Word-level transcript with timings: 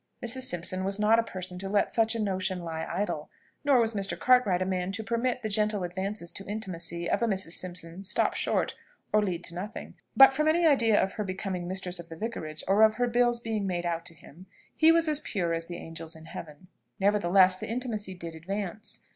Mrs. 0.25 0.47
Simpson 0.49 0.83
was 0.83 0.97
not 0.97 1.19
a 1.19 1.23
person 1.23 1.59
to 1.59 1.69
let 1.69 1.93
such 1.93 2.15
a 2.15 2.19
notion 2.19 2.63
lie 2.63 2.87
idle; 2.89 3.29
nor 3.63 3.79
was 3.79 3.93
Mr. 3.93 4.17
Cartwright 4.17 4.59
a 4.59 4.65
man 4.65 4.91
to 4.93 5.03
permit 5.03 5.43
the 5.43 5.47
gentle 5.47 5.83
advances 5.83 6.31
to 6.31 6.45
intimacy 6.49 7.07
of 7.07 7.21
a 7.21 7.27
Mrs. 7.27 7.51
Simpson 7.51 8.03
stop 8.03 8.33
short, 8.33 8.73
or 9.13 9.21
lead 9.21 9.43
to 9.43 9.53
nothing. 9.53 9.93
But 10.17 10.33
from 10.33 10.47
any 10.47 10.65
idea 10.65 10.99
of 10.99 11.13
her 11.13 11.23
becoming 11.23 11.67
mistress 11.67 11.99
of 11.99 12.09
the 12.09 12.17
Vicarage, 12.17 12.63
or 12.67 12.81
of 12.81 12.95
her 12.95 13.05
bills 13.05 13.39
being 13.39 13.67
made 13.67 13.85
out 13.85 14.03
to 14.07 14.15
him, 14.15 14.47
he 14.75 14.91
was 14.91 15.07
as 15.07 15.19
pure 15.19 15.53
as 15.53 15.67
the 15.67 15.77
angels 15.77 16.15
in 16.15 16.25
heaven. 16.25 16.69
Nevertheless, 16.99 17.57
the 17.57 17.69
intimacy 17.69 18.15
did 18.15 18.33
advance. 18.33 19.01